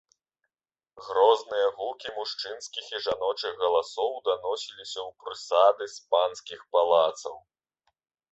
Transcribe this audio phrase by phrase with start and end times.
[1.07, 7.35] Грозныя гукі мужчынскіх і жаночых галасоў даносіліся ў прысады з панскіх палацаў.